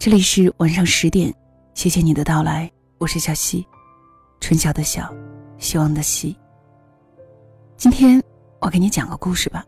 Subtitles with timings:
[0.00, 1.30] 这里是晚上十点，
[1.74, 3.66] 谢谢你的到来，我是小溪，
[4.40, 5.14] 春晓的晓，
[5.58, 6.34] 希望的希。
[7.76, 8.18] 今天
[8.62, 9.62] 我给你讲个故事吧。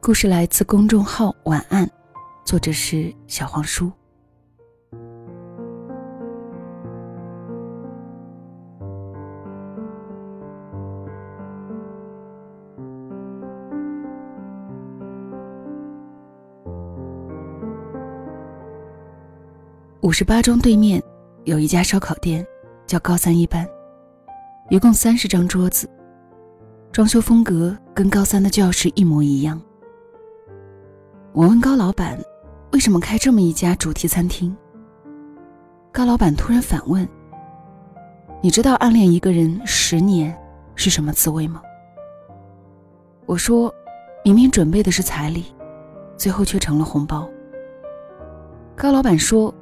[0.00, 1.86] 故事来自公众号“晚安”，
[2.42, 3.92] 作者是小黄书。
[20.02, 21.00] 五十八中对面
[21.44, 22.44] 有一家烧烤店，
[22.88, 23.64] 叫高三一班，
[24.68, 25.88] 一共三十张桌子，
[26.90, 29.62] 装修风格跟高三的教室一模一样。
[31.32, 32.20] 我问高老板，
[32.72, 34.52] 为什么开这么一家主题餐厅？
[35.92, 37.08] 高老板突然反问
[38.42, 40.36] ：“你知道暗恋一个人十年
[40.74, 41.62] 是什么滋味吗？”
[43.24, 43.72] 我说
[44.26, 45.54] ：“明明准备的是彩礼，
[46.16, 47.30] 最后却成了红包。”
[48.74, 49.54] 高老板说。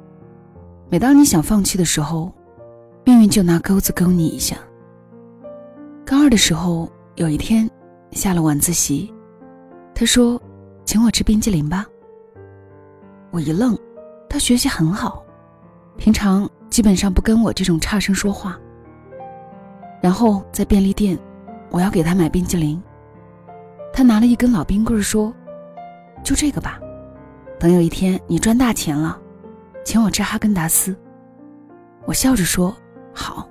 [0.91, 2.29] 每当你想放弃的时候，
[3.05, 4.57] 命运就拿钩子勾你一下。
[6.05, 7.69] 高二的时候，有一天
[8.11, 9.09] 下了晚自习，
[9.95, 10.37] 他说
[10.83, 11.85] ：“请我吃冰激凌吧。”
[13.31, 13.79] 我一愣，
[14.29, 15.23] 他学习很好，
[15.95, 18.59] 平常基本上不跟我这种差生说话。
[20.01, 21.17] 然后在便利店，
[21.69, 22.83] 我要给他买冰激凌，
[23.93, 25.33] 他拿了一根老冰棍说
[26.21, 26.77] ：“就这个吧，
[27.57, 29.17] 等有一天你赚大钱了。”
[29.83, 30.95] 请我吃哈根达斯，
[32.05, 32.75] 我笑着说
[33.13, 33.47] ：“好。”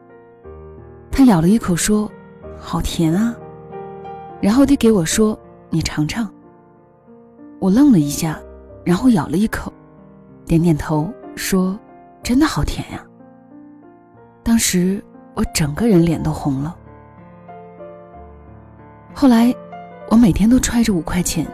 [1.11, 2.11] 他咬了一口说
[2.59, 3.35] ：“好甜啊！”
[4.41, 6.31] 然后递给我说：“你尝尝。”
[7.59, 8.41] 我愣了一下，
[8.85, 9.73] 然后咬了一口，
[10.47, 11.79] 点点头说
[12.23, 13.05] ：“真的好甜呀！”
[14.43, 15.03] 当时
[15.35, 16.75] 我整个人脸都红了。
[19.13, 19.55] 后来，
[20.09, 21.47] 我每天都揣着五块钱，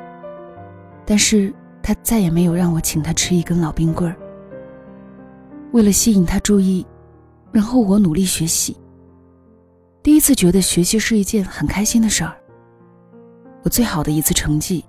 [1.04, 4.16] 但是他再也没有让我请他吃一根老冰棍儿。
[5.76, 6.86] 为了吸引他注意，
[7.52, 8.74] 然后我努力学习。
[10.02, 12.34] 第一次觉得学习是一件很开心的事儿。
[13.62, 14.82] 我最好的一次成绩，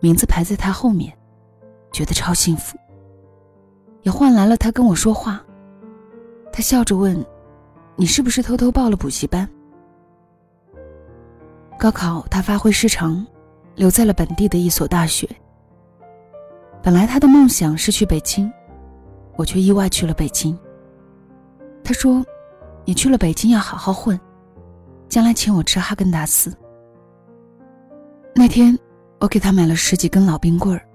[0.00, 1.16] 名字排在他后面，
[1.92, 2.76] 觉得超幸福。
[4.02, 5.40] 也换来了他跟我说话。
[6.52, 7.24] 他笑着问
[7.94, 9.48] ：“你是不是偷偷报了补习班？”
[11.78, 13.24] 高考他发挥失常，
[13.76, 15.28] 留在了本地的一所大学。
[16.82, 18.52] 本来他的梦想是去北京。
[19.36, 20.58] 我却意外去了北京。
[21.82, 22.24] 他说
[22.84, 24.18] ：“你去了北京要好好混，
[25.08, 26.56] 将来请我吃哈根达斯。”
[28.34, 28.78] 那天，
[29.20, 30.86] 我给他买了十几根老冰棍儿。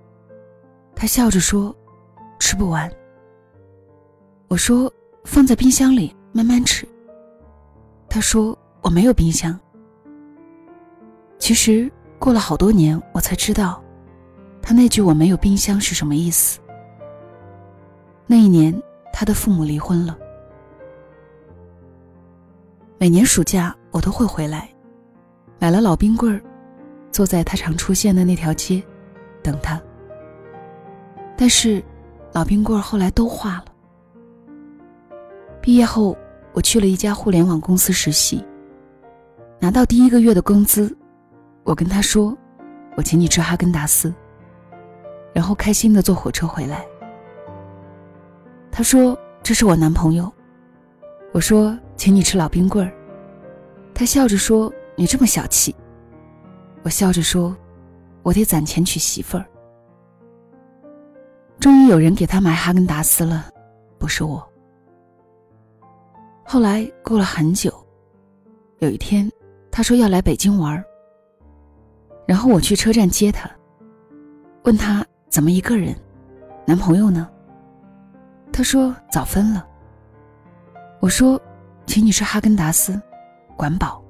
[0.96, 1.76] 他笑着说
[2.40, 2.92] ：“吃不完。”
[4.50, 4.92] 我说
[5.24, 6.88] ：“放在冰箱里慢慢吃。”
[8.10, 9.58] 他说：“我没有冰箱。”
[11.38, 13.82] 其实过了好多年，我才知道，
[14.62, 16.60] 他那句“我没有冰箱”是什么意思。
[18.32, 18.80] 那一年，
[19.12, 20.16] 他的父母离婚了。
[23.00, 24.70] 每年暑假，我都会回来，
[25.58, 26.40] 买了老冰棍儿，
[27.12, 28.84] 坐在他常出现的那条街，
[29.42, 29.82] 等他。
[31.36, 31.84] 但是，
[32.32, 33.66] 老冰棍儿后来都化了。
[35.60, 36.16] 毕业后，
[36.54, 38.46] 我去了一家互联网公司实习。
[39.60, 40.96] 拿到第一个月的工资，
[41.64, 42.38] 我跟他说
[42.96, 44.14] ：“我请你吃哈根达斯。”
[45.34, 46.86] 然后开心的坐火车回来。
[48.80, 50.32] 他说：“这是我男朋友。”
[51.36, 52.94] 我说：“请你吃老冰棍儿。”
[53.94, 55.76] 他笑着说：“你这么小气。”
[56.84, 57.54] 我笑着说
[58.24, 59.46] ：“我得攒钱娶媳妇儿。”
[61.60, 63.50] 终于有人给他买哈根达斯了，
[63.98, 64.42] 不是我。
[66.46, 67.86] 后来过了很久，
[68.78, 69.30] 有一天，
[69.70, 70.86] 他说要来北京玩儿
[72.26, 73.52] 然后我去车站接他，
[74.64, 75.94] 问他怎么一个人，
[76.66, 77.30] 男朋友呢？
[78.52, 79.66] 他说早分了。
[81.00, 81.42] 我说，
[81.86, 83.02] 请你吃哈根达斯，
[83.56, 84.04] 管饱。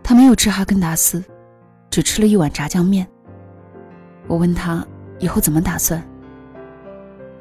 [0.00, 1.24] 他没有吃哈根达斯，
[1.90, 3.04] 只吃了一碗炸酱面。
[4.28, 4.86] 我问他
[5.18, 6.00] 以后怎么打算。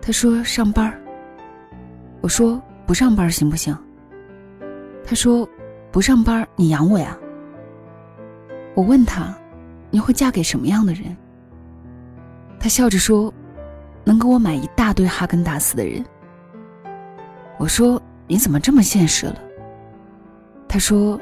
[0.02, 0.92] 他说上班
[2.22, 3.78] 我说不上班行不行？
[5.04, 5.48] 他说
[5.92, 7.16] 不上班你养我呀。
[8.74, 9.38] 我问他，
[9.92, 11.16] 你会嫁给什么样的人？
[12.60, 13.32] 他笑着说。
[14.06, 16.06] 能给我买一大堆哈根达斯的人，
[17.58, 19.36] 我说你怎么这么现实了？
[20.68, 21.20] 他说，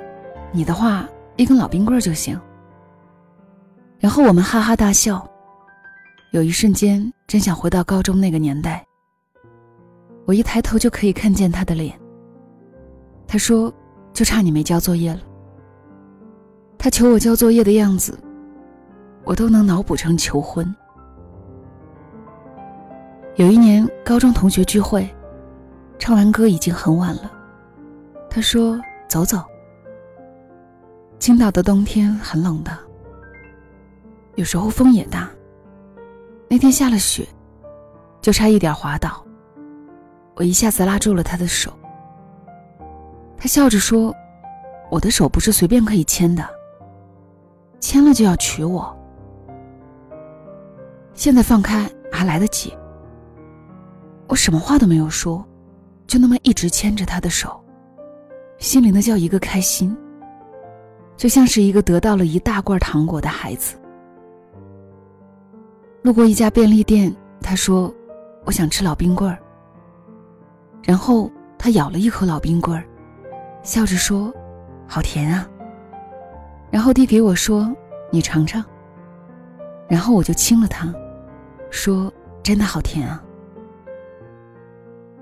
[0.52, 1.08] 你的话
[1.38, 2.40] 一根老冰棍就行。
[4.00, 5.26] 然后我们哈哈大笑，
[6.32, 8.86] 有一瞬间真想回到高中那个年代。
[10.26, 11.98] 我一抬头就可以看见他的脸。
[13.26, 13.74] 他说，
[14.12, 15.22] 就差你没交作业了。
[16.78, 18.20] 他求我交作业的样子，
[19.24, 20.76] 我都能脑补成求婚。
[23.36, 25.10] 有一年高中同学聚会，
[25.98, 27.32] 唱完歌已经很晚了。
[28.30, 29.44] 他说：“走走。”
[31.18, 32.78] 青岛的冬天很冷的，
[34.36, 35.28] 有时候风也大。
[36.48, 37.28] 那天下了雪，
[38.22, 39.26] 就差一点滑倒，
[40.36, 41.74] 我一下子拉住了他的手。
[43.36, 44.14] 他笑着说
[44.92, 46.48] ：“我的手不是随便可以牵的，
[47.80, 48.96] 牵了就要娶我。
[51.16, 52.72] 现在放开还来得及。”
[54.28, 55.46] 我什么话都没有说，
[56.08, 57.64] 就那么一直牵着他的手，
[58.58, 59.96] 心里那叫一个开心，
[61.16, 63.76] 就像是一个得到了一大罐糖果的孩子。
[66.02, 67.94] 路过一家便利店，他说
[68.44, 69.38] ：“我想吃老冰棍儿。”
[70.84, 72.84] 然后他咬了一口老冰棍儿，
[73.62, 74.34] 笑着说
[74.86, 75.48] ：“好甜啊。”
[76.70, 77.74] 然后递给我说
[78.12, 78.62] ：“你尝尝。”
[79.88, 80.94] 然后我就亲了他，
[81.70, 82.12] 说
[82.44, 83.23] ：“真的好甜啊。”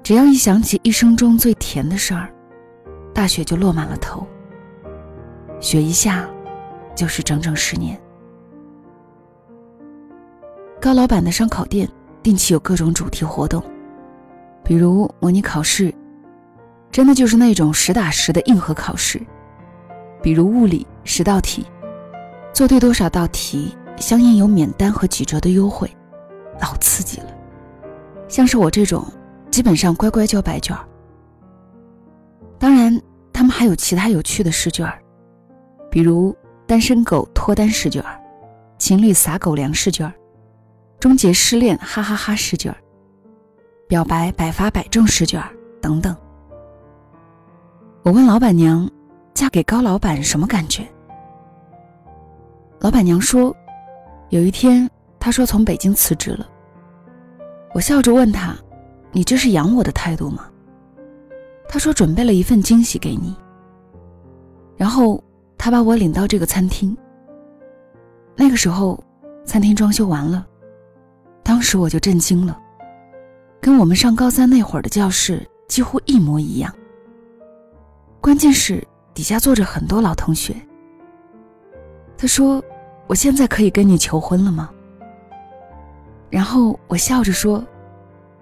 [0.03, 2.33] 只要一想起一生中最甜的事儿，
[3.13, 4.25] 大雪就落满了头。
[5.59, 6.27] 雪一下，
[6.95, 7.99] 就是整整十年。
[10.81, 11.87] 高老板的烧烤店
[12.23, 13.63] 定期有各种主题活动，
[14.63, 15.93] 比如模拟考试，
[16.91, 19.19] 真的就是那种实打实的硬核考试；
[20.23, 21.63] 比如物理十道题，
[22.51, 25.87] 做对多少道题，相应有免单和几折的优惠，
[26.59, 27.27] 老刺激了。
[28.27, 29.05] 像是我这种。
[29.51, 30.87] 基本上乖乖交白卷儿
[32.57, 32.99] 当然，
[33.33, 34.97] 他们还有其他有趣的试卷儿
[35.89, 38.17] 比如单身狗脱单试卷儿
[38.77, 40.13] 情侣撒狗粮试卷儿
[40.99, 42.77] 终结失恋哈哈哈试卷儿
[43.87, 45.49] 表白百发百中试卷儿
[45.81, 46.15] 等等。
[48.03, 48.89] 我问老板娘，
[49.33, 50.87] 嫁给高老板什么感觉？
[52.79, 53.53] 老板娘说，
[54.29, 54.89] 有一天
[55.19, 56.47] 他说从北京辞职了。
[57.73, 58.55] 我笑着问他。
[59.11, 60.47] 你这是养我的态度吗？
[61.67, 63.35] 他说准备了一份惊喜给你。
[64.75, 65.23] 然后
[65.57, 66.95] 他把我领到这个餐厅。
[68.35, 69.01] 那个时候，
[69.45, 70.45] 餐厅装修完了，
[71.43, 72.59] 当时我就震惊了，
[73.59, 76.73] 跟我们上高三那会儿的教室几乎一模一样。
[78.19, 80.55] 关键是底下坐着很多老同学。
[82.17, 82.63] 他说
[83.07, 84.69] ：“我现在可以跟你求婚了吗？”
[86.29, 87.63] 然后我笑着说。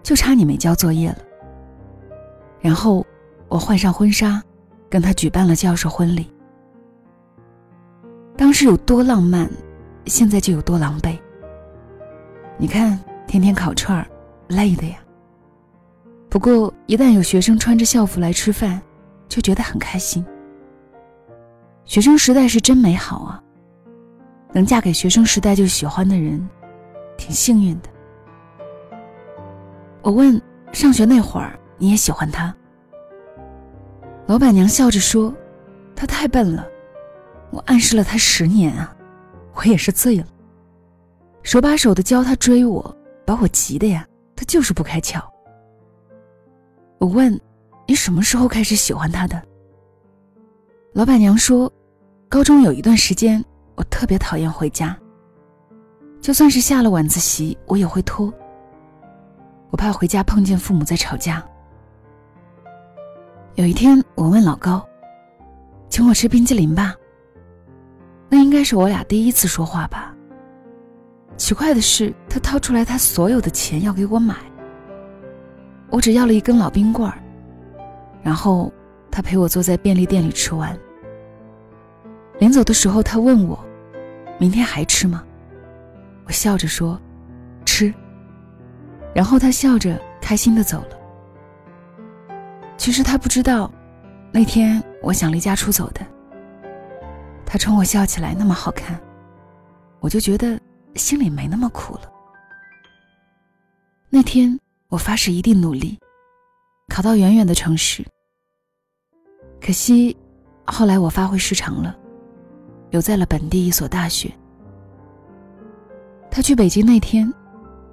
[0.09, 1.17] 就差你没交作业了。
[2.59, 3.05] 然后
[3.47, 4.41] 我换上婚纱，
[4.89, 6.27] 跟他举办了教授婚礼。
[8.35, 9.47] 当时有多浪漫，
[10.07, 11.15] 现在就有多狼狈。
[12.57, 14.07] 你看，天天烤串儿，
[14.47, 14.97] 累的呀。
[16.27, 18.81] 不过一旦有学生穿着校服来吃饭，
[19.27, 20.25] 就觉得很开心。
[21.85, 23.43] 学生时代是真美好啊！
[24.53, 26.49] 能嫁给学生时代就喜欢的人，
[27.15, 27.89] 挺幸运的。
[30.01, 30.41] 我问
[30.71, 32.55] ：“上学那会儿你也喜欢他？”
[34.27, 35.33] 老板娘笑着说
[35.95, 36.67] ：“他太笨了，
[37.51, 38.95] 我暗示了他十年啊，
[39.55, 40.25] 我也是醉了，
[41.43, 45.21] 手把手的教他追我，把我急的呀，他就是不开窍。”
[46.99, 47.39] 我问
[47.87, 49.41] ：“你什么时候开始喜欢他的？”
[50.93, 51.71] 老板娘说
[52.29, 53.43] ：“高中有一段时间，
[53.75, 54.97] 我特别讨厌回家，
[56.21, 58.33] 就算是下了晚自习，我也会拖。”
[59.69, 61.43] 我怕回家碰见父母在吵架。
[63.55, 64.87] 有一天，我问老高
[65.89, 66.95] ：“请我吃冰激凌吧。”
[68.29, 70.15] 那应该是我俩第一次说话吧。
[71.35, 74.35] 奇怪的是，他掏出来他所有的钱要给我买。
[75.89, 77.17] 我只要了一根老冰棍儿，
[78.21, 78.71] 然后
[79.09, 80.77] 他陪我坐在便利店里吃完。
[82.39, 83.59] 临走的时候，他问我
[84.39, 85.23] ：“明天还吃吗？”
[86.25, 86.99] 我笑着说：“。”
[89.13, 90.97] 然后他笑着开心的走了。
[92.77, 93.71] 其实他不知道，
[94.31, 96.05] 那天我想离家出走的。
[97.45, 98.99] 他冲我笑起来那么好看，
[99.99, 100.59] 我就觉得
[100.95, 102.01] 心里没那么苦了。
[104.09, 105.99] 那天我发誓一定努力，
[106.87, 108.05] 考到远远的城市。
[109.59, 110.15] 可惜，
[110.65, 111.95] 后来我发挥失常了，
[112.91, 114.31] 留在了本地一所大学。
[116.31, 117.31] 他去北京那天。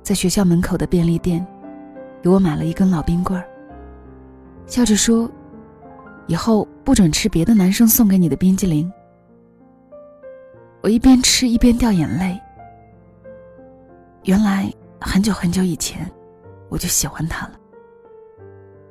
[0.06, 1.44] 在学校门口的便利店，
[2.22, 3.44] 给我买了一根老冰棍儿，
[4.64, 5.28] 笑着说
[6.28, 8.88] ：“以后不准吃别的男生送给你的冰激凌。”
[10.80, 12.40] 我一边吃一边掉眼泪。
[14.26, 16.08] 原来很久很久以前，
[16.68, 17.54] 我就喜欢他了。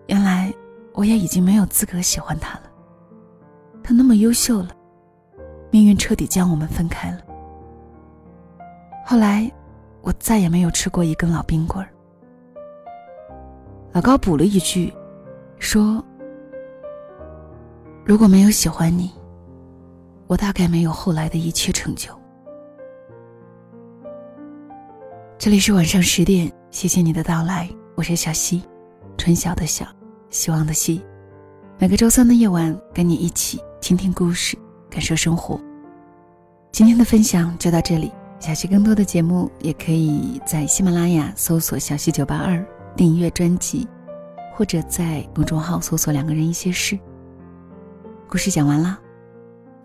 [0.08, 0.54] 原来
[0.92, 2.64] 我也已经没有资格喜欢他了。
[3.82, 4.72] 他那么优秀了，
[5.72, 7.20] 命运彻底将我们分开了。
[9.06, 9.50] 后来。
[10.06, 11.90] 我再也没有吃过一根老冰棍儿。
[13.92, 14.94] 老高补了一句，
[15.58, 16.04] 说
[18.06, 19.12] ：“如果没有喜欢你，
[20.28, 22.12] 我大概没有后来的一切成就。”
[25.40, 28.62] 这里是晚上十点，谢谢你的到来，我是小溪，
[29.18, 29.88] 春晓的晓，
[30.30, 31.04] 希望的希。
[31.80, 34.56] 每个周三的夜晚，跟你一起听听故事，
[34.88, 35.60] 感受生活。
[36.72, 38.12] 今天的分享就到这里，
[38.46, 42.64] 小溪更多的节目也可以在喜马拉雅搜索“小溪九八二”
[42.96, 43.88] 订阅专辑，
[44.54, 46.96] 或者在公众号搜索“两个人一些事”。
[48.30, 49.00] 故事讲完了，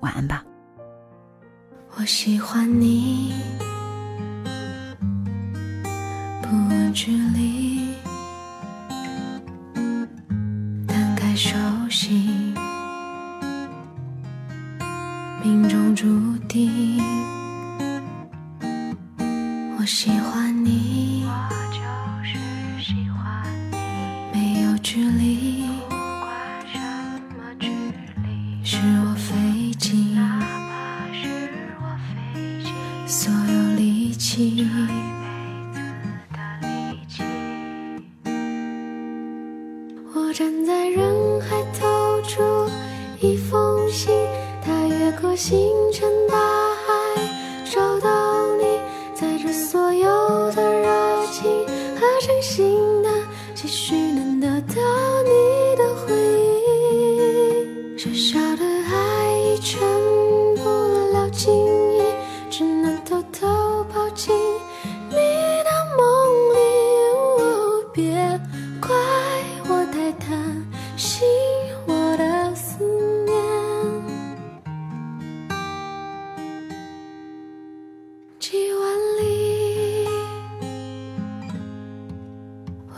[0.00, 0.44] 晚安吧。
[1.96, 3.32] 我喜欢你。
[6.42, 7.94] 不问距离，
[10.86, 11.56] 摊开手
[11.88, 12.54] 心，
[15.42, 17.00] 命中注定。
[19.90, 20.49] 喜欢
[52.40, 53.08] 心的，
[53.54, 54.99] 期许能得到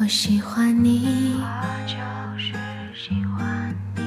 [0.02, 1.46] 我喜欢你，我
[1.86, 1.94] 就
[2.36, 2.52] 是
[2.92, 4.02] 喜欢你，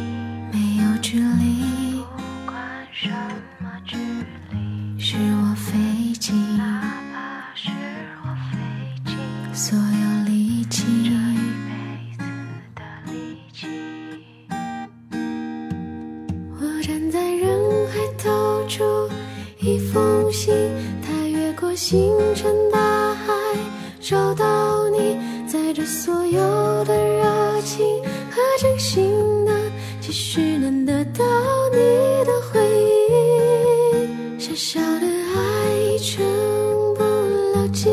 [0.51, 2.61] 没有距离，不管
[2.91, 3.09] 什
[3.59, 3.95] 么距
[4.51, 6.81] 离，是我费尽，哪
[7.13, 7.69] 怕是
[8.25, 8.57] 我费
[9.05, 9.15] 尽
[9.53, 10.83] 所有力气。
[16.59, 18.83] 我站在人海投出
[19.61, 20.53] 一封信，
[21.01, 23.33] 它越过星辰大海，
[24.01, 24.74] 找到
[26.35, 27.85] 有的热情
[28.29, 29.53] 和真心的，
[30.01, 31.23] 期许能得到
[31.71, 31.77] 你
[32.25, 32.59] 的回
[33.09, 34.39] 应。
[34.39, 36.25] 小小的爱已全
[36.95, 37.03] 部
[37.53, 37.91] 了尽，